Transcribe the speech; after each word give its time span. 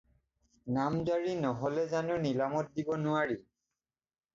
নাম 0.77 0.97
জাৰি 1.11 1.37
নহ'লে 1.45 1.85
জানো 1.95 2.19
নিলামত 2.27 2.77
দিব 2.81 2.95
নোৱাৰি। 3.07 3.43